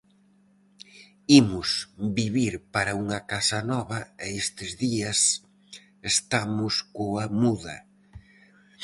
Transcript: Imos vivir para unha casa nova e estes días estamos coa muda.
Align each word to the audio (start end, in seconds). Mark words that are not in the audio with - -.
Imos 1.39 1.69
vivir 2.17 2.53
para 2.73 2.97
unha 3.03 3.19
casa 3.31 3.59
nova 3.71 3.99
e 4.25 4.27
estes 4.43 4.71
días 4.83 5.19
estamos 6.13 6.73
coa 6.95 7.25
muda. 7.41 7.77